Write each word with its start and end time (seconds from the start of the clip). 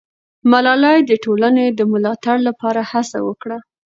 ملالۍ 0.51 0.99
د 1.05 1.11
ټولنې 1.23 1.65
د 1.71 1.79
ملاتړ 1.91 2.37
لپاره 2.47 2.81
هڅه 2.91 3.19
وکړه. 3.27 3.57